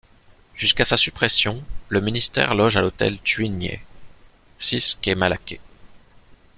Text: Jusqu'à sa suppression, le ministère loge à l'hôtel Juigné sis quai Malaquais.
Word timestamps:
Jusqu'à 0.55 0.83
sa 0.83 0.97
suppression, 0.97 1.63
le 1.89 2.01
ministère 2.01 2.55
loge 2.55 2.75
à 2.75 2.81
l'hôtel 2.81 3.19
Juigné 3.23 3.85
sis 4.57 4.97
quai 4.99 5.13
Malaquais. 5.13 5.59